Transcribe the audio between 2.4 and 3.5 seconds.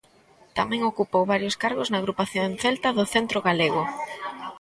Celta do Centro